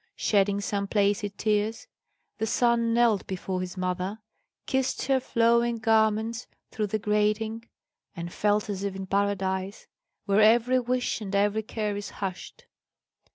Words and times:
Shedding 0.15 0.61
some 0.61 0.87
placid 0.87 1.37
tears, 1.37 1.85
the 2.39 2.47
son 2.47 2.91
knelt 2.91 3.27
before 3.27 3.61
his 3.61 3.77
mother, 3.77 4.17
kissed 4.65 5.05
her 5.05 5.19
flowing 5.19 5.77
garments 5.77 6.47
through 6.71 6.87
the 6.87 6.97
grating, 6.97 7.69
and 8.15 8.33
felt 8.33 8.67
as 8.67 8.83
if 8.83 8.95
in 8.95 9.05
paradise, 9.05 9.85
where 10.25 10.41
every 10.41 10.79
wish 10.79 11.21
and 11.21 11.35
every 11.35 11.61
care 11.61 11.95
is 11.95 12.09
hushed. 12.09 12.65